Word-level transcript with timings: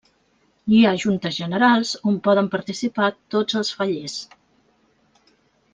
Hi 0.75 0.79
ha 0.85 0.93
juntes 1.03 1.35
generals 1.41 1.91
on 2.13 2.17
poden 2.29 2.49
participar 2.57 3.11
tots 3.35 3.61
els 3.61 3.73
fallers. 3.83 4.17